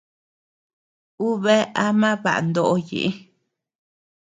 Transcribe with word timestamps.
Ú 1.25 1.27
bea 1.43 1.63
ama 1.85 2.09
baʼa 2.23 2.41
nóʼo 2.53 2.75
ñeʼé. 2.87 3.03